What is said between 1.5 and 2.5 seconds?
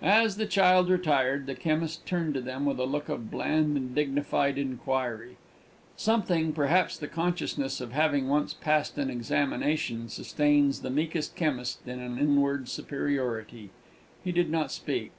chemist turned to